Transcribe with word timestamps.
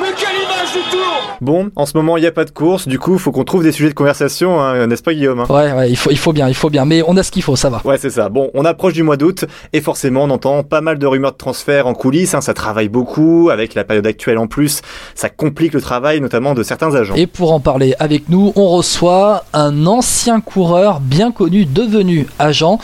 Mais 0.00 0.08
quelle 0.16 0.42
image 0.42 0.72
du 0.72 0.90
tour 0.90 1.36
Bon, 1.40 1.70
en 1.76 1.86
ce 1.86 1.96
moment, 1.96 2.16
il 2.16 2.20
n'y 2.20 2.26
a 2.26 2.32
pas 2.32 2.44
de 2.44 2.50
course, 2.50 2.88
du 2.88 2.98
coup, 2.98 3.14
il 3.14 3.18
faut 3.18 3.30
qu'on 3.32 3.44
trouve 3.44 3.62
des 3.62 3.72
sujets 3.72 3.88
de 3.88 3.94
conversation, 3.94 4.60
hein, 4.60 4.86
n'est-ce 4.86 5.02
pas, 5.02 5.14
Guillaume 5.14 5.40
hein? 5.40 5.46
Ouais, 5.48 5.72
ouais, 5.72 5.90
il 5.90 5.96
faut, 5.96 6.10
il 6.10 6.18
faut 6.18 6.32
bien, 6.32 6.48
il 6.48 6.54
faut 6.54 6.70
bien. 6.70 6.84
Mais 6.84 7.02
on 7.06 7.16
a 7.16 7.22
ce 7.22 7.30
qu'il 7.30 7.42
faut, 7.42 7.56
ça 7.56 7.70
va. 7.70 7.80
Ouais, 7.84 7.98
c'est 7.98 8.10
ça. 8.10 8.28
Bon, 8.28 8.50
on 8.54 8.64
approche 8.64 8.92
du 8.92 9.02
mois 9.02 9.16
d'août, 9.16 9.44
et 9.72 9.80
forcément, 9.80 10.24
on 10.24 10.30
entend 10.30 10.62
pas 10.64 10.80
mal 10.80 10.98
de 10.98 11.06
rumeurs 11.06 11.32
de 11.32 11.36
transfert 11.36 11.86
en 11.86 11.94
coulisses. 11.94 12.34
Hein, 12.34 12.40
ça 12.40 12.54
travaille 12.54 12.88
beaucoup, 12.88 13.50
avec 13.50 13.74
la 13.74 13.84
période 13.84 14.06
actuelle 14.06 14.38
en 14.38 14.46
plus. 14.46 14.82
Ça 15.14 15.28
complique 15.28 15.74
le 15.74 15.80
travail, 15.80 16.20
notamment 16.20 16.54
de 16.54 16.62
certains 16.62 16.94
agents. 16.94 17.14
Et 17.14 17.26
pour 17.26 17.52
en 17.52 17.60
parler 17.60 17.94
avec 17.98 18.28
nous, 18.28 18.52
on 18.56 18.68
reçoit 18.68 19.44
un 19.52 19.86
ancien 19.86 20.40
coureur 20.40 21.00
bien 21.00 21.30
connu, 21.32 21.66
devenu 21.66 22.26
agent. 22.38 22.78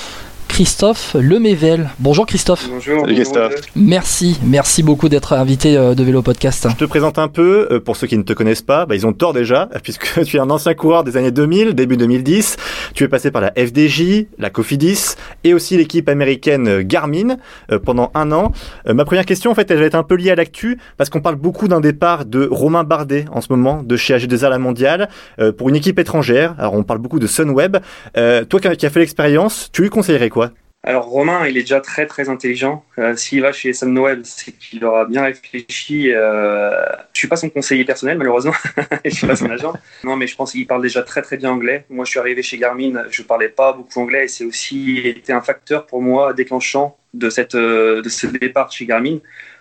Christophe 0.54 1.16
Lemével. 1.18 1.90
Bonjour 1.98 2.26
Christophe. 2.26 2.68
Bonjour. 2.70 3.00
Salut 3.00 3.14
Christophe. 3.16 3.54
Merci, 3.74 4.38
merci 4.44 4.84
beaucoup 4.84 5.08
d'être 5.08 5.32
invité 5.32 5.76
euh, 5.76 5.96
de 5.96 6.04
Vélo 6.04 6.22
Podcast. 6.22 6.68
Je 6.70 6.76
te 6.76 6.84
présente 6.84 7.18
un 7.18 7.26
peu, 7.26 7.66
euh, 7.72 7.80
pour 7.80 7.96
ceux 7.96 8.06
qui 8.06 8.16
ne 8.16 8.22
te 8.22 8.32
connaissent 8.34 8.62
pas, 8.62 8.86
bah, 8.86 8.94
ils 8.94 9.04
ont 9.04 9.12
tort 9.12 9.32
déjà, 9.32 9.68
puisque 9.82 10.22
tu 10.22 10.36
es 10.36 10.38
un 10.38 10.50
ancien 10.50 10.74
coureur 10.74 11.02
des 11.02 11.16
années 11.16 11.32
2000, 11.32 11.74
début 11.74 11.96
2010. 11.96 12.56
Tu 12.94 13.02
es 13.02 13.08
passé 13.08 13.32
par 13.32 13.42
la 13.42 13.50
FDJ, 13.56 14.26
la 14.38 14.48
Cofidis 14.48 15.16
et 15.42 15.54
aussi 15.54 15.76
l'équipe 15.76 16.08
américaine 16.08 16.68
euh, 16.68 16.82
Garmin 16.84 17.36
pendant 17.84 18.12
un 18.14 18.30
an. 18.30 18.52
Ma 18.86 19.04
première 19.04 19.26
question, 19.26 19.50
en 19.50 19.56
fait, 19.56 19.68
elle 19.72 19.78
va 19.78 19.86
être 19.86 19.96
un 19.96 20.04
peu 20.04 20.14
liée 20.14 20.30
à 20.30 20.36
l'actu, 20.36 20.78
parce 20.96 21.10
qu'on 21.10 21.20
parle 21.20 21.34
beaucoup 21.34 21.66
d'un 21.66 21.80
départ 21.80 22.26
de 22.26 22.46
Romain 22.48 22.84
Bardet 22.84 23.24
en 23.32 23.40
ce 23.40 23.48
moment, 23.50 23.82
de 23.82 23.96
chez 23.96 24.16
AG2R 24.16 24.50
La 24.50 24.58
Mondiale, 24.58 25.08
pour 25.56 25.68
une 25.68 25.76
équipe 25.76 25.98
étrangère. 25.98 26.54
Alors 26.58 26.74
on 26.74 26.84
parle 26.84 27.00
beaucoup 27.00 27.18
de 27.18 27.26
Sunweb. 27.26 27.78
toi 28.14 28.60
qui 28.60 28.86
as 28.86 28.90
fait 28.90 29.00
l'expérience, 29.00 29.70
tu 29.72 29.82
lui 29.82 29.90
conseillerais 29.90 30.28
quoi? 30.28 30.43
Alors 30.86 31.06
Romain, 31.06 31.46
il 31.46 31.56
est 31.56 31.62
déjà 31.62 31.80
très 31.80 32.06
très 32.06 32.28
intelligent. 32.28 32.84
Euh, 32.98 33.16
S'il 33.16 33.40
va 33.40 33.52
chez 33.52 33.72
Sam 33.72 33.92
Noël, 33.92 34.20
c'est 34.24 34.52
qu'il 34.52 34.84
aura 34.84 35.06
bien 35.06 35.22
réfléchi. 35.24 36.12
Euh, 36.12 36.70
je 37.14 37.18
suis 37.18 37.28
pas 37.28 37.36
son 37.36 37.48
conseiller 37.48 37.86
personnel 37.86 38.18
malheureusement, 38.18 38.52
je 39.04 39.10
suis 39.10 39.26
pas 39.26 39.34
son 39.34 39.50
agent. 39.50 39.72
Non, 40.04 40.16
mais 40.16 40.26
je 40.26 40.36
pense 40.36 40.52
qu'il 40.52 40.66
parle 40.66 40.82
déjà 40.82 41.02
très 41.02 41.22
très 41.22 41.38
bien 41.38 41.50
anglais. 41.50 41.86
Moi, 41.88 42.04
je 42.04 42.10
suis 42.10 42.20
arrivé 42.20 42.42
chez 42.42 42.58
Garmin, 42.58 43.04
je 43.10 43.22
parlais 43.22 43.48
pas 43.48 43.72
beaucoup 43.72 43.98
anglais 43.98 44.26
et 44.26 44.28
c'est 44.28 44.44
aussi 44.44 44.98
été 44.98 45.32
un 45.32 45.40
facteur 45.40 45.86
pour 45.86 46.02
moi 46.02 46.34
déclenchant 46.34 46.98
de 47.14 47.30
cette 47.30 47.54
euh, 47.54 48.02
de 48.02 48.08
ce 48.10 48.26
départ 48.26 48.70
chez 48.70 48.84
Garmin 48.84 49.18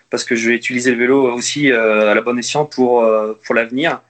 parce 0.09 0.25
que 0.25 0.35
je 0.35 0.49
vais 0.49 0.55
utiliser 0.55 0.91
le 0.91 0.97
vélo 0.97 1.31
aussi 1.31 1.71
euh, 1.71 2.11
à 2.11 2.15
la 2.15 2.21
bonne 2.21 2.37
escient 2.37 2.65
pour 2.65 3.01
euh, 3.01 3.39
pour 3.45 3.55
l'avenir. 3.55 4.01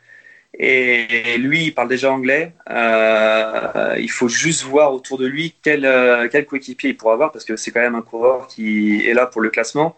Et 0.60 1.38
lui, 1.40 1.66
il 1.66 1.74
parle 1.74 1.90
déjà 1.90 2.12
anglais. 2.12 2.54
Euh, 2.70 3.96
il 4.00 4.12
faut 4.12 4.28
juste 4.28 4.64
voir 4.64 4.94
autour 4.94 5.18
de 5.18 5.26
lui 5.26 5.56
quel, 5.64 5.86
euh, 5.86 6.28
quel 6.32 6.46
coéquipier 6.46 6.92
il 6.92 6.98
pourra 6.98 7.14
avoir 7.14 7.32
parce 7.32 7.44
que 7.46 7.56
c'est 7.56 7.72
quand 7.72 7.82
même 7.82 7.96
un 7.96 8.02
coureur 8.04 8.48
qui 8.48 9.08
est 9.08 9.14
là 9.14 9.26
pour 9.26 9.42
le 9.42 9.50
classement. 9.50 9.98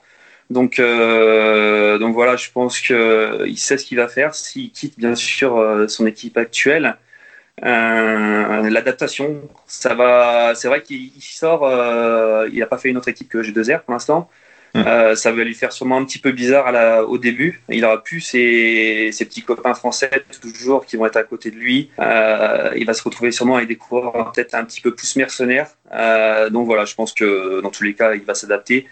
Donc, 0.50 0.80
euh, 0.80 1.98
donc 1.98 2.14
voilà, 2.14 2.36
je 2.38 2.50
pense 2.52 2.80
qu'il 2.80 3.58
sait 3.58 3.78
ce 3.78 3.86
qu'il 3.86 3.98
va 3.98 4.08
faire. 4.08 4.36
S'il 4.36 4.72
quitte 4.72 4.98
bien 4.98 5.16
sûr 5.16 5.58
euh, 5.58 5.88
son 5.88 6.06
équipe 6.08 6.38
actuelle, 6.38 6.98
euh, 7.64 8.70
l'adaptation, 8.70 9.50
ça 9.68 9.94
va. 9.96 10.56
C'est 10.56 10.68
vrai 10.68 10.82
qu'il 10.84 11.12
sort. 11.22 11.64
Euh, 11.66 12.50
il 12.52 12.60
n'a 12.60 12.68
pas 12.68 12.78
fait 12.78 12.90
une 12.90 12.98
autre 12.98 13.08
équipe 13.08 13.30
que 13.30 13.42
G2R 13.42 13.82
pour 13.84 13.94
l'instant. 13.94 14.30
Euh, 14.86 15.16
ça 15.16 15.32
va 15.32 15.44
lui 15.44 15.56
faire 15.56 15.72
sûrement 15.72 15.98
un 15.98 16.06
petit 16.06 16.20
peu 16.20 16.32
bizarre 16.32 16.68
à 16.68 16.72
la, 16.72 17.04
au 17.06 17.18
début. 17.18 17.62
Il 17.70 17.84
aura 17.86 18.04
plus 18.04 18.20
ses, 18.22 19.10
ses, 19.12 19.26
petits 19.26 19.42
copains 19.42 19.74
français 19.74 20.10
toujours 20.42 20.86
qui 20.86 20.96
vont 20.96 21.06
être 21.06 21.16
à 21.16 21.24
côté 21.24 21.50
de 21.50 21.56
lui. 21.56 21.90
Euh, 22.00 22.72
il 22.76 22.86
va 22.86 22.94
se 22.94 23.02
retrouver 23.02 23.32
sûrement 23.32 23.56
avec 23.56 23.68
des 23.68 23.78
coureurs 23.78 24.32
peut-être 24.32 24.54
un 24.54 24.64
petit 24.64 24.82
peu 24.82 24.94
plus 24.94 25.16
mercenaires. 25.16 25.70
Euh, 25.94 26.50
donc 26.50 26.66
voilà, 26.66 26.86
je 26.86 26.94
pense 26.94 27.14
que 27.14 27.62
dans 27.62 27.72
tous 27.72 27.84
les 27.84 27.94
cas, 27.94 28.14
il 28.14 28.24
va 28.24 28.36
s'adapter. 28.36 28.86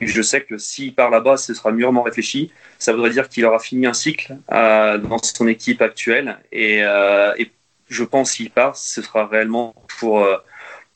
Je 0.00 0.22
sais 0.22 0.40
que 0.42 0.58
s'il 0.58 0.94
part 0.94 1.10
là-bas, 1.10 1.36
ce 1.36 1.54
sera 1.54 1.70
mûrement 1.70 2.02
réfléchi. 2.02 2.50
Ça 2.78 2.92
voudrait 2.92 3.10
dire 3.10 3.28
qu'il 3.28 3.44
aura 3.44 3.58
fini 3.58 3.86
un 3.86 3.92
cycle 3.92 4.36
euh, 4.52 4.98
dans 4.98 5.18
son 5.18 5.46
équipe 5.46 5.80
actuelle. 5.80 6.38
Et, 6.50 6.82
euh, 6.82 7.32
et 7.38 7.52
je 7.88 8.04
pense 8.04 8.32
s'il 8.32 8.50
part, 8.50 8.76
ce 8.76 9.02
sera 9.02 9.26
réellement 9.26 9.74
pour 9.98 10.26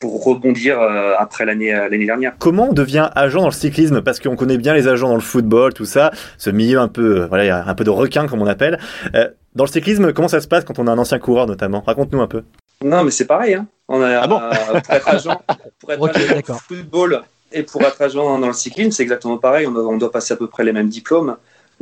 pour 0.01 0.23
rebondir 0.23 0.81
euh, 0.81 1.13
après 1.17 1.45
l'année 1.45 1.73
euh, 1.73 1.87
l'année 1.87 2.05
dernière. 2.05 2.33
Comment 2.39 2.69
on 2.71 2.73
devient 2.73 3.09
agent 3.15 3.39
dans 3.39 3.47
le 3.47 3.53
cyclisme? 3.53 4.01
Parce 4.01 4.19
qu'on 4.19 4.35
connaît 4.35 4.57
bien 4.57 4.73
les 4.73 4.89
agents 4.89 5.07
dans 5.07 5.15
le 5.15 5.21
football, 5.21 5.73
tout 5.73 5.85
ça, 5.85 6.11
ce 6.37 6.49
milieu 6.49 6.79
un 6.79 6.89
peu, 6.89 7.25
voilà, 7.25 7.45
il 7.45 7.47
y 7.47 7.51
a 7.51 7.65
un 7.65 7.75
peu 7.75 7.85
de 7.85 7.91
requin 7.91 8.27
comme 8.27 8.41
on 8.41 8.47
appelle. 8.47 8.79
Euh, 9.15 9.29
dans 9.55 9.63
le 9.63 9.69
cyclisme, 9.69 10.11
comment 10.11 10.27
ça 10.27 10.41
se 10.41 10.47
passe 10.47 10.65
quand 10.65 10.79
on 10.79 10.87
a 10.87 10.91
un 10.91 10.97
ancien 10.97 11.19
coureur 11.19 11.45
notamment? 11.45 11.81
Raconte-nous 11.85 12.19
un 12.19 12.27
peu. 12.27 12.43
Non, 12.83 13.03
mais 13.03 13.11
c'est 13.11 13.25
pareil. 13.25 13.53
Hein. 13.53 13.67
On 13.87 14.01
a, 14.01 14.21
ah 14.21 14.27
bon? 14.27 14.39
pour 14.39 14.95
être 14.95 15.07
agent, 15.07 15.41
pour 15.79 15.93
être 15.93 16.01
okay, 16.01 16.19
agent 16.19 16.41
dans 16.47 16.53
le 16.55 16.59
football 16.59 17.21
et 17.51 17.63
pour 17.63 17.81
être 17.83 18.01
agent 18.01 18.39
dans 18.39 18.47
le 18.47 18.53
cyclisme, 18.53 18.91
c'est 18.91 19.03
exactement 19.03 19.37
pareil. 19.37 19.67
On 19.67 19.71
doit, 19.71 19.87
on 19.87 19.97
doit, 19.97 20.11
passer 20.11 20.33
à 20.33 20.37
peu 20.37 20.47
près 20.47 20.63
les 20.63 20.73
mêmes 20.73 20.89
diplômes. 20.89 21.37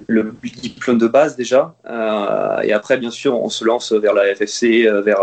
Le 0.08 0.34
diplôme 0.44 0.97
de 0.97 1.08
base 1.08 1.35
déjà, 1.35 1.75
euh, 1.90 2.62
et 2.62 2.72
après 2.72 2.96
bien 2.96 3.12
sûr 3.12 3.38
on 3.38 3.50
se 3.50 3.66
lance 3.66 3.91
vers 3.91 4.13
la 4.13 4.34
FFC, 4.34 4.88
vers, 5.03 5.19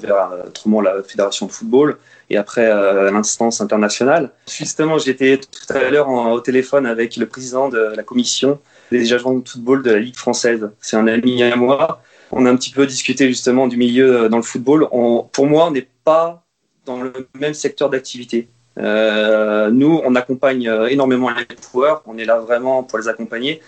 vers 0.00 0.30
autrement 0.48 0.80
la 0.80 1.00
fédération 1.04 1.46
de 1.46 1.52
football, 1.52 1.96
et 2.30 2.36
après 2.36 2.66
euh, 2.66 3.10
l'instance 3.10 3.60
internationale. 3.60 4.30
Justement, 4.48 4.98
j'étais 4.98 5.38
tout 5.38 5.72
à 5.72 5.90
l'heure 5.90 6.08
au 6.08 6.40
téléphone 6.40 6.86
avec 6.86 7.16
le 7.16 7.26
président 7.26 7.68
de 7.68 7.78
la 7.78 8.02
commission 8.02 8.58
des 8.90 9.12
agents 9.12 9.34
de 9.34 9.48
football 9.48 9.82
de 9.82 9.90
la 9.90 9.98
Ligue 9.98 10.16
française. 10.16 10.70
C'est 10.80 10.96
un 10.96 11.06
ami 11.06 11.42
à 11.42 11.56
moi. 11.56 12.02
On 12.32 12.46
a 12.46 12.50
un 12.50 12.56
petit 12.56 12.70
peu 12.70 12.86
discuté 12.86 13.28
justement 13.28 13.66
du 13.66 13.76
milieu 13.76 14.28
dans 14.28 14.36
le 14.36 14.42
football. 14.42 14.88
Pour 15.32 15.46
moi, 15.46 15.66
on 15.66 15.70
n'est 15.70 15.88
pas 16.04 16.44
dans 16.84 17.00
le 17.00 17.28
même 17.38 17.54
secteur 17.54 17.90
d'activité. 17.90 18.48
Euh, 18.78 19.70
nous, 19.70 20.00
on 20.04 20.14
accompagne 20.14 20.70
énormément 20.88 21.30
les 21.30 21.46
joueurs. 21.72 22.02
On 22.06 22.18
est 22.18 22.24
là 22.24 22.38
vraiment 22.38 22.82
pour 22.82 22.98
les 22.98 23.08
accompagner. 23.08 23.60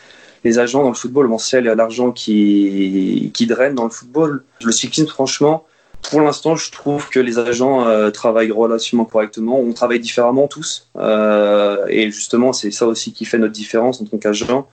Les 0.45 0.59
agents 0.59 0.83
dans 0.83 0.89
le 0.89 0.95
football, 0.95 1.31
on 1.33 1.39
sait 1.39 1.61
l'argent 1.61 2.13
qui, 2.13 3.31
qui 3.35 3.47
draine 3.47 3.75
dans 3.75 3.85
le 3.85 3.91
football. 3.91 4.45
Le 4.63 4.71
cyclisme, 4.71 5.09
franchement, 5.09 5.67
pour 6.03 6.21
l'instant, 6.21 6.57
je 6.57 6.71
trouve 6.71 7.09
que 7.09 7.21
les 7.21 7.39
agents 7.39 7.87
euh, 7.87 8.11
travaillent 8.11 8.51
relativement 8.51 9.05
correctement. 9.05 9.61
On 9.61 9.73
travaille 9.73 10.01
différemment 10.01 10.47
tous. 10.47 10.89
Euh, 10.97 11.85
et 11.89 12.11
justement, 12.11 12.53
c'est 12.53 12.71
ça 12.71 12.87
aussi 12.87 13.13
qui 13.13 13.25
fait 13.25 13.39
notre 13.39 13.53
différence 13.53 14.01
en 14.01 14.05
tant 14.05 14.17
qu'agent. 14.19 14.69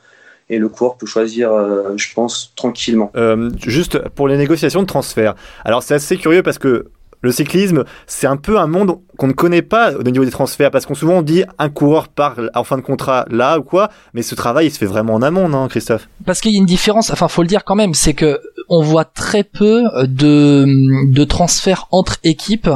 Et 0.49 0.59
le 0.59 0.69
coureur 0.69 0.95
peut 0.97 1.07
choisir, 1.07 1.51
euh, 1.51 1.93
je 1.97 2.13
pense, 2.13 2.53
tranquillement. 2.55 3.11
Euh, 3.15 3.49
juste 3.65 3.97
pour 4.09 4.27
les 4.27 4.37
négociations 4.37 4.81
de 4.81 4.87
transfert. 4.87 5.35
Alors, 5.63 5.81
c'est 5.81 5.95
assez 5.95 6.17
curieux 6.17 6.43
parce 6.43 6.59
que 6.59 6.91
le 7.21 7.31
cyclisme, 7.31 7.85
c'est 8.05 8.27
un 8.27 8.37
peu 8.37 8.59
un 8.59 8.67
monde 8.67 8.99
qu'on 9.17 9.25
ne 9.27 9.33
connaît 9.33 9.63
pas 9.63 9.93
au 9.93 10.03
niveau 10.03 10.23
des 10.23 10.31
transferts 10.31 10.69
parce 10.69 10.85
qu'on 10.85 10.93
souvent 10.93 11.23
dit 11.23 11.43
un 11.57 11.69
coureur 11.69 12.07
part 12.07 12.35
en 12.53 12.63
fin 12.63 12.77
de 12.77 12.83
contrat 12.83 13.25
là 13.31 13.57
ou 13.57 13.63
quoi, 13.63 13.89
mais 14.13 14.21
ce 14.21 14.35
travail 14.35 14.67
il 14.67 14.71
se 14.71 14.77
fait 14.77 14.85
vraiment 14.85 15.15
en 15.15 15.23
amont, 15.23 15.49
non, 15.49 15.67
Christophe? 15.67 16.07
Parce 16.23 16.39
qu'il 16.39 16.51
y 16.51 16.55
a 16.55 16.59
une 16.59 16.67
différence, 16.67 17.09
enfin, 17.09 17.27
faut 17.27 17.41
le 17.41 17.47
dire 17.47 17.63
quand 17.63 17.73
même, 17.73 17.95
c'est 17.95 18.13
que 18.13 18.39
on 18.69 18.81
voit 18.81 19.05
très 19.05 19.43
peu 19.43 19.83
de, 20.03 20.65
de 21.11 21.23
transferts 21.23 21.87
entre 21.91 22.17
équipes. 22.23 22.69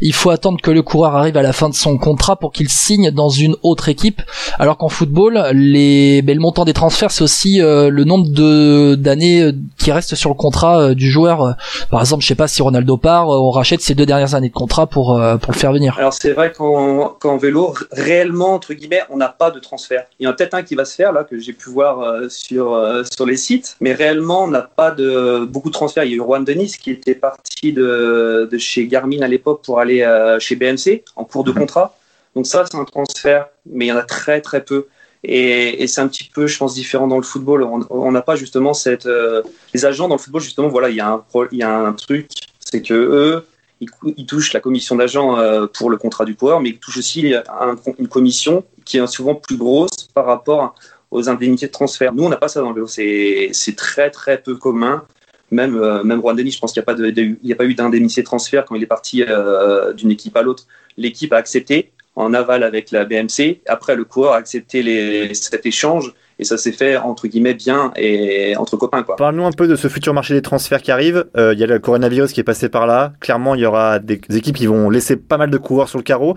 Il 0.00 0.14
faut 0.14 0.30
attendre 0.30 0.60
que 0.60 0.70
le 0.70 0.82
coureur 0.82 1.16
arrive 1.16 1.36
à 1.36 1.42
la 1.42 1.52
fin 1.52 1.68
de 1.68 1.74
son 1.74 1.98
contrat 1.98 2.36
pour 2.36 2.52
qu'il 2.52 2.68
signe 2.68 3.10
dans 3.10 3.28
une 3.28 3.56
autre 3.62 3.88
équipe. 3.88 4.22
Alors 4.58 4.76
qu'en 4.76 4.88
football, 4.88 5.42
les, 5.52 6.22
ben, 6.22 6.34
le 6.34 6.40
montant 6.40 6.64
des 6.64 6.72
transferts, 6.72 7.10
c'est 7.10 7.24
aussi 7.24 7.60
euh, 7.60 7.90
le 7.90 8.04
nombre 8.04 8.28
de 8.28 8.94
d'années 8.94 9.50
qui 9.78 9.92
restent 9.92 10.14
sur 10.14 10.30
le 10.30 10.34
contrat 10.34 10.80
euh, 10.80 10.94
du 10.94 11.10
joueur. 11.10 11.56
Par 11.90 12.00
exemple, 12.00 12.22
je 12.22 12.28
sais 12.28 12.34
pas 12.34 12.48
si 12.48 12.62
Ronaldo 12.62 12.96
part, 12.96 13.28
on 13.28 13.50
rachète 13.50 13.80
ses 13.80 13.94
deux 13.94 14.06
dernières 14.06 14.34
années 14.34 14.48
de 14.48 14.54
contrat 14.54 14.86
pour 14.86 15.16
euh, 15.16 15.36
pour 15.36 15.52
le 15.52 15.58
faire 15.58 15.72
venir. 15.72 15.96
Alors 15.98 16.12
c'est 16.12 16.32
vrai 16.32 16.52
qu'en 16.52 17.08
qu'en 17.20 17.36
vélo, 17.36 17.74
réellement 17.90 18.54
entre 18.54 18.74
guillemets, 18.74 19.02
on 19.10 19.16
n'a 19.16 19.28
pas 19.28 19.50
de 19.50 19.58
transfert. 19.58 20.04
Il 20.18 20.24
y 20.24 20.26
en 20.26 20.30
a 20.30 20.34
peut-être 20.34 20.54
un 20.54 20.62
qui 20.62 20.74
va 20.74 20.84
se 20.84 20.94
faire 20.94 21.12
là 21.12 21.24
que 21.24 21.38
j'ai 21.38 21.52
pu 21.52 21.70
voir 21.70 22.00
euh, 22.00 22.28
sur 22.28 22.74
euh, 22.74 23.02
sur 23.10 23.26
les 23.26 23.36
sites, 23.36 23.76
mais 23.80 23.92
réellement 23.92 24.44
on 24.44 24.48
n'a 24.48 24.62
pas 24.62 24.90
de 24.90 25.31
beaucoup 25.40 25.68
de 25.68 25.74
transferts. 25.74 26.04
Il 26.04 26.10
y 26.10 26.14
a 26.14 26.16
eu 26.16 26.20
Juan 26.20 26.44
Denis 26.44 26.74
qui 26.80 26.90
était 26.90 27.14
parti 27.14 27.72
de, 27.72 28.48
de 28.50 28.58
chez 28.58 28.86
Garmin 28.86 29.22
à 29.22 29.28
l'époque 29.28 29.62
pour 29.64 29.80
aller 29.80 30.02
euh, 30.02 30.38
chez 30.38 30.56
BMC 30.56 31.02
en 31.16 31.24
cours 31.24 31.44
de 31.44 31.52
contrat. 31.52 31.96
Donc 32.34 32.46
ça, 32.46 32.64
c'est 32.70 32.76
un 32.76 32.84
transfert, 32.84 33.48
mais 33.66 33.86
il 33.86 33.88
y 33.88 33.92
en 33.92 33.96
a 33.96 34.02
très 34.02 34.40
très 34.40 34.64
peu. 34.64 34.86
Et, 35.24 35.82
et 35.82 35.86
c'est 35.86 36.00
un 36.00 36.08
petit 36.08 36.28
peu, 36.32 36.46
je 36.46 36.58
pense, 36.58 36.74
différent 36.74 37.06
dans 37.06 37.16
le 37.16 37.22
football. 37.22 37.62
On 37.90 38.10
n'a 38.10 38.22
pas 38.22 38.36
justement 38.36 38.74
cette... 38.74 39.06
Euh, 39.06 39.42
les 39.72 39.84
agents 39.84 40.08
dans 40.08 40.16
le 40.16 40.20
football, 40.20 40.40
justement, 40.40 40.68
voilà, 40.68 40.88
il 40.88 40.96
y 40.96 41.00
a 41.00 41.08
un, 41.08 41.24
il 41.52 41.58
y 41.58 41.62
a 41.62 41.72
un 41.72 41.92
truc, 41.92 42.28
c'est 42.58 42.82
que 42.82 42.94
eux, 42.94 43.46
ils, 43.80 43.88
ils 44.16 44.26
touchent 44.26 44.52
la 44.52 44.60
commission 44.60 44.96
d'agent 44.96 45.38
euh, 45.38 45.66
pour 45.66 45.90
le 45.90 45.96
contrat 45.96 46.24
du 46.24 46.34
coureur, 46.34 46.60
mais 46.60 46.70
ils 46.70 46.78
touchent 46.78 46.98
aussi 46.98 47.34
un, 47.34 47.76
une 47.98 48.08
commission 48.08 48.64
qui 48.84 48.98
est 48.98 49.06
souvent 49.06 49.34
plus 49.34 49.56
grosse 49.56 50.08
par 50.12 50.26
rapport 50.26 50.74
aux 51.12 51.28
indemnités 51.28 51.66
de 51.66 51.72
transfert. 51.72 52.12
Nous, 52.12 52.24
on 52.24 52.28
n'a 52.28 52.36
pas 52.36 52.48
ça 52.48 52.60
dans 52.60 52.70
le 52.70 52.74
vélo. 52.74 52.86
C'est 52.88 53.76
très 53.76 54.10
très 54.10 54.38
peu 54.38 54.56
commun 54.56 55.04
même 55.52 55.76
euh, 55.76 56.02
même 56.02 56.20
Juan 56.20 56.36
je 56.36 56.58
pense 56.58 56.72
qu'il 56.72 56.80
n'y 56.80 56.84
a 56.84 56.86
pas 56.86 56.94
de, 56.94 57.36
il 57.42 57.56
eu 57.60 57.74
d'indemnité 57.74 58.22
de 58.22 58.26
transfert 58.26 58.64
quand 58.64 58.74
il 58.74 58.82
est 58.82 58.86
parti 58.86 59.22
euh, 59.22 59.92
d'une 59.92 60.10
équipe 60.10 60.36
à 60.36 60.42
l'autre. 60.42 60.66
L'équipe 60.96 61.32
a 61.32 61.36
accepté 61.36 61.92
en 62.16 62.34
aval 62.34 62.62
avec 62.62 62.90
la 62.90 63.04
BMC. 63.04 63.60
Après, 63.66 63.96
le 63.96 64.04
coureur 64.04 64.32
a 64.32 64.36
accepté 64.36 65.32
cet 65.34 65.64
échange 65.64 66.12
et 66.38 66.44
ça 66.44 66.56
s'est 66.58 66.72
fait 66.72 66.96
entre 66.96 67.26
guillemets 67.26 67.54
bien 67.54 67.92
et 67.96 68.56
entre 68.56 68.76
copains. 68.76 69.02
quoi. 69.02 69.16
Parle-nous 69.16 69.44
un 69.44 69.52
peu 69.52 69.68
de 69.68 69.76
ce 69.76 69.88
futur 69.88 70.12
marché 70.12 70.34
des 70.34 70.42
transferts 70.42 70.82
qui 70.82 70.90
arrive. 70.90 71.26
Il 71.34 71.40
euh, 71.40 71.54
y 71.54 71.62
a 71.62 71.66
le 71.66 71.78
coronavirus 71.78 72.32
qui 72.32 72.40
est 72.40 72.44
passé 72.44 72.68
par 72.68 72.86
là. 72.86 73.12
Clairement, 73.20 73.54
il 73.54 73.60
y 73.60 73.66
aura 73.66 73.98
des 73.98 74.20
équipes 74.30 74.56
qui 74.56 74.66
vont 74.66 74.90
laisser 74.90 75.16
pas 75.16 75.38
mal 75.38 75.50
de 75.50 75.58
coureurs 75.58 75.88
sur 75.88 75.98
le 75.98 76.04
carreau. 76.04 76.36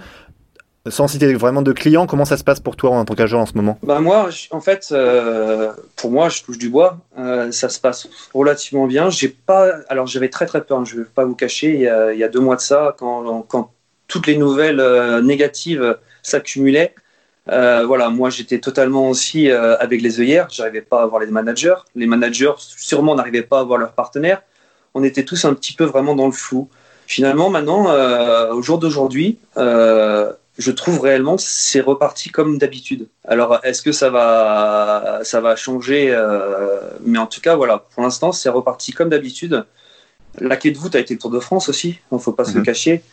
Sans 0.87 1.07
citer 1.07 1.33
vraiment 1.33 1.63
de 1.63 1.71
clients, 1.71 2.05
comment 2.05 2.25
ça 2.25 2.37
se 2.37 2.43
passe 2.43 2.59
pour 2.59 2.75
toi 2.75 2.91
en 2.91 3.05
tant 3.05 3.15
qu'agent 3.15 3.41
en 3.41 3.45
ce 3.47 3.53
moment? 3.53 3.79
Bah 3.81 3.99
Moi, 3.99 4.29
en 4.51 4.61
fait, 4.61 4.89
euh, 4.91 5.71
pour 5.95 6.11
moi, 6.11 6.29
je 6.29 6.43
touche 6.43 6.59
du 6.59 6.69
bois. 6.69 6.99
Euh, 7.17 7.51
ça 7.51 7.69
se 7.69 7.79
passe 7.79 8.07
relativement 8.35 8.85
bien. 8.85 9.09
Pas, 9.47 9.77
alors 9.89 10.05
j'avais 10.05 10.29
très 10.29 10.45
très 10.45 10.63
peur, 10.63 10.79
hein, 10.79 10.85
je 10.85 10.95
ne 10.95 11.01
vais 11.01 11.09
pas 11.09 11.25
vous 11.25 11.33
cacher, 11.33 11.73
il 11.73 12.19
y, 12.19 12.23
a, 12.23 12.27
deux 12.27 12.39
mois 12.39 12.55
de 12.55 12.61
ça, 12.61 12.95
quand, 12.99 13.41
quand 13.47 13.71
toutes 14.07 14.27
les 14.27 14.37
nouvelles 14.37 14.79
euh, 14.79 15.21
négatives 15.21 15.97
s'accumulaient. 16.21 16.93
Voilà, 17.47 18.09
moi 18.09 18.29
j'étais 18.29 18.59
totalement 18.59 19.09
aussi 19.09 19.49
avec 19.51 20.01
les 20.01 20.19
œillères, 20.19 20.47
j'arrivais 20.49 20.81
pas 20.81 21.03
à 21.03 21.05
voir 21.05 21.21
les 21.21 21.27
managers, 21.27 21.75
les 21.95 22.07
managers 22.07 22.53
sûrement 22.57 23.15
n'arrivaient 23.15 23.43
pas 23.43 23.59
à 23.59 23.63
voir 23.63 23.77
leurs 23.79 23.93
partenaires, 23.93 24.41
on 24.95 25.03
était 25.03 25.23
tous 25.23 25.45
un 25.45 25.53
petit 25.53 25.73
peu 25.73 25.83
vraiment 25.83 26.15
dans 26.15 26.25
le 26.25 26.31
flou. 26.31 26.69
Finalement, 27.07 27.51
maintenant, 27.51 27.85
au 28.51 28.61
jour 28.63 28.79
d'aujourd'hui, 28.79 29.37
je 30.57 30.71
trouve 30.71 30.99
réellement 30.99 31.37
c'est 31.37 31.81
reparti 31.81 32.29
comme 32.29 32.57
d'habitude. 32.57 33.07
Alors, 33.27 33.59
est-ce 33.63 33.81
que 33.81 33.91
ça 33.91 34.09
va, 34.09 35.19
ça 35.23 35.41
va 35.41 35.55
changer 35.55 36.15
Mais 37.03 37.17
en 37.17 37.27
tout 37.27 37.41
cas, 37.41 37.55
voilà, 37.55 37.79
pour 37.93 38.03
l'instant, 38.03 38.31
c'est 38.31 38.49
reparti 38.49 38.91
comme 38.91 39.09
d'habitude. 39.09 39.65
La 40.39 40.57
clé 40.57 40.71
de 40.71 40.77
voûte 40.77 40.95
a 40.95 40.99
été 40.99 41.13
le 41.13 41.19
Tour 41.19 41.31
de 41.31 41.39
France 41.39 41.69
aussi, 41.69 41.99
il 42.11 42.15
ne 42.15 42.19
faut 42.19 42.33
pas 42.33 42.45
se 42.45 42.53
le 42.53 42.59
mhm. 42.59 42.65
cacher. 42.65 43.03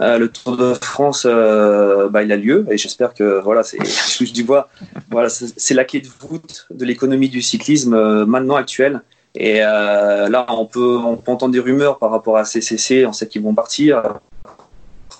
Euh, 0.00 0.18
le 0.18 0.28
Tour 0.28 0.56
de 0.56 0.74
France, 0.74 1.26
euh, 1.28 2.08
bah, 2.08 2.22
il 2.22 2.32
a 2.32 2.36
lieu 2.36 2.66
et 2.70 2.78
j'espère 2.78 3.12
que 3.12 3.40
voilà, 3.40 3.62
c'est 3.62 3.78
je 3.84 4.32
du 4.32 4.44
bois. 4.44 4.68
Voilà, 5.10 5.28
c'est 5.28 5.74
la 5.74 5.84
clé 5.84 6.00
de 6.00 6.08
voûte 6.20 6.66
de 6.70 6.84
l'économie 6.84 7.28
du 7.28 7.42
cyclisme 7.42 7.94
euh, 7.94 8.26
maintenant 8.26 8.56
actuelle. 8.56 9.02
Et 9.34 9.60
là, 9.60 10.44
on 10.50 10.66
peut, 10.66 10.98
on 10.98 11.16
peut 11.16 11.32
entendre 11.32 11.54
des 11.54 11.58
rumeurs 11.58 11.98
par 11.98 12.10
rapport 12.10 12.36
à 12.36 12.44
CCC. 12.44 13.06
On 13.06 13.14
sait 13.14 13.26
qu'ils 13.26 13.40
vont 13.40 13.54
partir. 13.54 14.20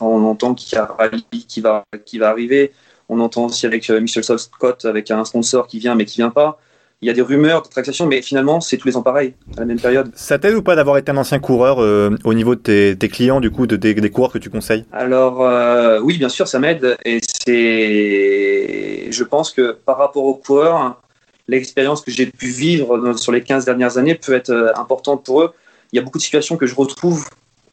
On 0.01 0.25
entend 0.25 0.55
qu'il 0.55 0.77
y 0.77 0.79
a 0.79 0.87
Rally 0.87 1.25
qui 1.31 1.61
va, 1.61 1.85
qui 2.05 2.19
va 2.19 2.31
arriver. 2.31 2.73
On 3.09 3.21
entend 3.21 3.47
aussi 3.47 3.67
avec 3.67 3.91
Michel 3.91 4.25
Scott 4.25 4.85
avec 4.85 5.11
un 5.11 5.25
sponsor 5.25 5.67
qui 5.67 5.79
vient 5.79 5.95
mais 5.95 6.05
qui 6.05 6.19
vient 6.19 6.31
pas 6.31 6.59
il 7.03 7.09
y 7.09 7.11
a 7.11 7.15
des 7.15 7.21
rumeurs 7.23 7.63
de 7.63 7.69
taxation, 7.69 8.07
mais 8.07 8.23
finalement, 8.23 8.61
c'est 8.61 8.77
tous 8.77 8.87
les 8.87 8.97
ans 8.97 9.03
pareil, 9.03 9.35
à 9.57 9.61
la 9.61 9.67
même 9.67 9.81
période. 9.81 10.13
Ça 10.15 10.39
t'aide 10.39 10.55
ou 10.55 10.63
pas 10.63 10.77
d'avoir 10.77 10.99
été 10.99 11.11
un 11.11 11.17
ancien 11.17 11.41
coureur 11.41 11.83
euh, 11.83 12.17
au 12.23 12.33
niveau 12.33 12.55
de 12.55 12.95
tes, 12.95 13.09
clients, 13.09 13.41
du 13.41 13.51
coup, 13.51 13.67
de, 13.67 13.75
des 13.75 14.11
coureurs 14.11 14.33
que 14.33 14.39
tu 14.39 14.51
conseilles? 14.51 14.85
Alors, 14.93 15.43
euh, 15.43 15.99
oui, 16.01 16.17
bien 16.17 16.29
sûr, 16.29 16.47
ça 16.47 16.61
m'aide. 16.61 16.97
Et 17.05 17.19
c'est. 17.45 19.11
Je 19.11 19.25
pense 19.25 19.51
que 19.51 19.73
par 19.73 19.99
rapport 19.99 20.25
aux 20.25 20.37
coureurs, 20.37 21.03
l'expérience 21.49 22.03
que 22.03 22.13
j'ai 22.13 22.27
pu 22.27 22.47
vivre 22.47 23.15
sur 23.19 23.33
les 23.33 23.43
15 23.43 23.65
dernières 23.65 23.99
années 23.99 24.15
peut 24.15 24.35
être 24.35 24.51
euh, 24.51 24.71
importante 24.77 25.25
pour 25.25 25.43
eux. 25.43 25.53
Il 25.93 25.97
y 25.97 25.99
a 25.99 26.03
beaucoup 26.03 26.19
de 26.19 26.23
situations 26.23 26.57
que 26.57 26.67
je 26.67 26.77
retrouve 26.77 27.25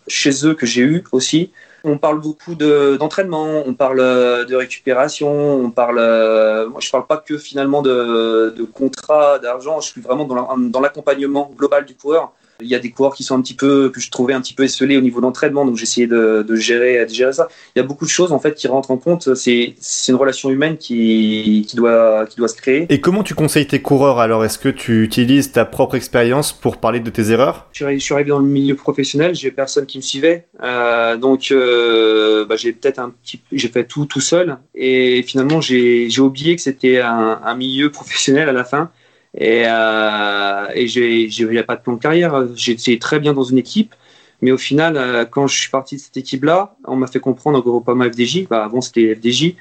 chez 0.09 0.45
eux, 0.45 0.53
que 0.53 0.65
j'ai 0.65 0.81
eues 0.81 1.03
aussi, 1.11 1.51
on 1.83 1.97
parle 1.97 2.19
beaucoup 2.19 2.55
d'entraînement, 2.55 3.63
on 3.65 3.73
parle 3.73 3.99
euh, 3.99 4.45
de 4.45 4.55
récupération, 4.55 5.29
on 5.29 5.71
parle. 5.71 5.99
Euh, 5.99 6.67
moi, 6.67 6.81
je 6.81 6.89
parle 6.89 7.05
pas 7.05 7.17
que 7.17 7.37
finalement 7.37 7.81
de, 7.81 8.53
de 8.55 8.63
contrat, 8.63 9.39
d'argent. 9.39 9.79
Je 9.79 9.89
suis 9.89 10.01
vraiment 10.01 10.25
dans 10.25 10.81
l'accompagnement 10.81 11.51
global 11.55 11.85
du 11.85 11.95
coureur. 11.95 12.33
Il 12.61 12.67
y 12.67 12.75
a 12.75 12.79
des 12.79 12.91
coureurs 12.91 13.15
qui 13.15 13.23
sont 13.23 13.35
un 13.35 13.41
petit 13.41 13.53
peu 13.53 13.89
que 13.89 14.01
je 14.01 14.11
trouvais 14.11 14.33
un 14.33 14.41
petit 14.41 14.53
peu 14.53 14.63
esselés 14.63 14.97
au 14.97 15.01
niveau 15.01 15.21
d'entraînement, 15.21 15.65
donc 15.65 15.77
j'essayais 15.77 16.07
de, 16.07 16.43
de, 16.45 16.55
gérer, 16.55 17.05
de 17.05 17.09
gérer 17.09 17.31
ça. 17.31 17.47
Il 17.75 17.79
y 17.79 17.81
a 17.81 17.85
beaucoup 17.85 18.05
de 18.05 18.09
choses 18.09 18.33
en 18.33 18.39
fait 18.39 18.55
qui 18.55 18.67
rentrent 18.67 18.91
en 18.91 18.97
compte. 18.97 19.33
C'est 19.35 19.75
une 20.07 20.15
relation 20.15 20.49
humaine 20.49 20.77
qui, 20.77 21.65
qui, 21.67 21.75
doit, 21.77 22.25
qui 22.25 22.35
doit 22.35 22.49
se 22.49 22.55
créer. 22.55 22.85
Et 22.89 22.99
comment 22.99 23.23
tu 23.23 23.33
conseilles 23.33 23.67
tes 23.67 23.81
coureurs 23.81 24.19
alors? 24.19 24.43
Est-ce 24.43 24.59
que 24.59 24.69
tu 24.69 25.03
utilises 25.03 25.51
ta 25.53 25.63
propre 25.63 25.95
expérience 25.95 26.51
pour 26.51 26.77
parler 26.77 26.99
de 26.99 27.09
tes 27.09 27.31
erreurs? 27.31 27.67
Je 27.71 27.97
suis, 27.97 28.13
arrivé 28.13 28.29
dans 28.29 28.39
le 28.39 28.45
milieu 28.45 28.75
professionnel, 28.75 29.35
j'ai 29.35 29.51
personne 29.51 29.85
qui 29.85 29.97
me 29.97 30.03
suivait, 30.03 30.47
euh, 30.61 31.15
donc 31.15 31.51
euh, 31.51 32.45
bah, 32.45 32.55
j'ai 32.57 32.73
peut-être 32.73 32.99
un 32.99 33.11
petit, 33.11 33.41
j'ai 33.51 33.67
fait 33.69 33.85
tout 33.85 34.05
tout 34.05 34.21
seul, 34.21 34.57
et 34.75 35.23
finalement 35.23 35.61
j'ai 35.61 36.09
oublié 36.19 36.55
que 36.55 36.61
c'était 36.61 36.99
un, 36.99 37.39
un 37.43 37.55
milieu 37.55 37.89
professionnel 37.91 38.49
à 38.49 38.53
la 38.53 38.63
fin. 38.63 38.91
Et, 39.37 39.63
euh, 39.65 40.65
et 40.73 40.87
j'ai 40.87 41.63
pas 41.63 41.75
de 41.75 41.81
plan 41.81 41.93
de 41.93 41.99
carrière. 41.99 42.47
J'étais 42.55 42.97
très 42.97 43.19
bien 43.19 43.33
dans 43.33 43.43
une 43.43 43.57
équipe. 43.57 43.93
Mais 44.41 44.51
au 44.51 44.57
final, 44.57 44.95
euh, 44.97 45.25
quand 45.25 45.47
je 45.47 45.57
suis 45.57 45.69
parti 45.69 45.95
de 45.95 46.01
cette 46.01 46.17
équipe-là, 46.17 46.75
on 46.85 46.95
m'a 46.95 47.07
fait 47.07 47.19
comprendre 47.19 47.59
au 47.59 47.61
Groupama 47.61 48.09
FDJ, 48.09 48.47
bah 48.49 48.63
avant 48.63 48.79
c'était 48.79 49.13
FDJ, 49.13 49.55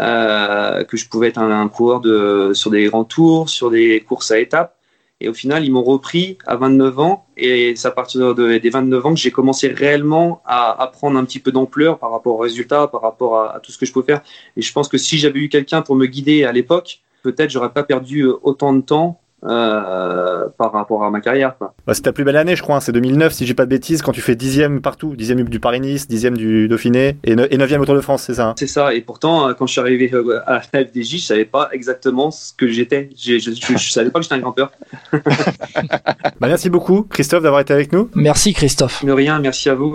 euh, 0.00 0.82
que 0.84 0.96
je 0.96 1.08
pouvais 1.08 1.28
être 1.28 1.38
un, 1.38 1.68
coureur 1.68 2.00
de, 2.00 2.50
sur 2.52 2.70
des 2.70 2.86
grands 2.86 3.04
tours, 3.04 3.48
sur 3.48 3.70
des 3.70 4.00
courses 4.00 4.32
à 4.32 4.40
étapes. 4.40 4.76
Et 5.20 5.28
au 5.28 5.34
final, 5.34 5.64
ils 5.64 5.70
m'ont 5.70 5.84
repris 5.84 6.36
à 6.46 6.56
29 6.56 6.98
ans. 6.98 7.26
Et 7.36 7.74
c'est 7.76 7.88
à 7.88 7.92
partir 7.92 8.34
de, 8.34 8.58
des 8.58 8.70
29 8.70 9.06
ans 9.06 9.14
que 9.14 9.20
j'ai 9.20 9.30
commencé 9.30 9.68
réellement 9.68 10.42
à, 10.44 10.82
à, 10.82 10.88
prendre 10.88 11.16
un 11.16 11.24
petit 11.24 11.38
peu 11.38 11.52
d'ampleur 11.52 11.98
par 11.98 12.10
rapport 12.10 12.34
aux 12.34 12.38
résultats, 12.42 12.88
par 12.88 13.02
rapport 13.02 13.38
à, 13.38 13.60
tout 13.60 13.70
ce 13.70 13.78
que 13.78 13.86
je 13.86 13.92
peux 13.92 14.02
faire. 14.02 14.22
Et 14.56 14.62
je 14.62 14.72
pense 14.72 14.88
que 14.88 14.98
si 14.98 15.16
j'avais 15.16 15.38
eu 15.38 15.48
quelqu'un 15.48 15.82
pour 15.82 15.94
me 15.94 16.06
guider 16.06 16.44
à 16.44 16.50
l'époque, 16.50 17.03
peut-être 17.24 17.50
j'aurais 17.50 17.72
pas 17.72 17.82
perdu 17.82 18.26
euh, 18.26 18.34
autant 18.42 18.72
de 18.74 18.82
temps 18.82 19.18
euh, 19.46 20.46
par 20.56 20.72
rapport 20.72 21.04
à 21.04 21.10
ma 21.10 21.20
carrière. 21.20 21.54
Bah, 21.60 21.92
c'est 21.92 22.02
ta 22.02 22.12
plus 22.12 22.24
belle 22.24 22.36
année, 22.36 22.56
je 22.56 22.62
crois. 22.62 22.76
Hein. 22.76 22.80
C'est 22.80 22.92
2009, 22.92 23.32
si 23.32 23.44
j'ai 23.44 23.52
pas 23.52 23.66
de 23.66 23.70
bêtises, 23.70 24.00
quand 24.00 24.12
tu 24.12 24.22
fais 24.22 24.36
dixième 24.36 24.80
partout, 24.80 25.16
dixième 25.16 25.42
du 25.44 25.60
Paris-Nice, 25.60 26.08
dixième 26.08 26.34
du 26.34 26.66
Dauphiné 26.66 27.18
et, 27.24 27.36
neuvième 27.36 27.82
au 27.82 27.84
Tour 27.84 27.94
de 27.94 28.00
France, 28.00 28.22
c'est 28.22 28.34
ça 28.34 28.48
hein? 28.48 28.54
C'est 28.58 28.66
ça. 28.66 28.94
Et 28.94 29.02
pourtant, 29.02 29.48
euh, 29.48 29.52
quand 29.52 29.66
je 29.66 29.72
suis 29.72 29.80
arrivé 29.82 30.10
à 30.46 30.62
la 30.72 30.84
FDJ, 30.84 31.16
je 31.16 31.26
savais 31.26 31.44
pas 31.44 31.68
exactement 31.72 32.30
ce 32.30 32.54
que 32.54 32.68
j'étais. 32.68 33.10
Je, 33.18 33.38
je, 33.38 33.50
je, 33.50 33.92
savais 33.92 34.08
pas 34.08 34.20
que 34.20 34.22
j'étais 34.22 34.36
un 34.36 34.38
grimpeur. 34.38 34.72
bah, 35.12 35.20
merci 36.40 36.70
beaucoup, 36.70 37.02
Christophe, 37.02 37.42
d'avoir 37.42 37.60
été 37.60 37.74
avec 37.74 37.92
nous. 37.92 38.08
Merci, 38.14 38.54
Christophe. 38.54 39.04
De 39.04 39.12
rien, 39.12 39.40
merci 39.40 39.68
à 39.68 39.74
vous. 39.74 39.90